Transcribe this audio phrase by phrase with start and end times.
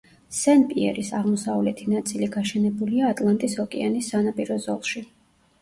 [0.35, 5.07] სენ-პიერის აღმოსავლეთი ნაწილი გაშენებულია ატლანტის ოკეანის სანაპირო ზოლში.